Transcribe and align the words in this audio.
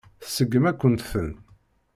Tseggem-akent-ten. 0.23 1.29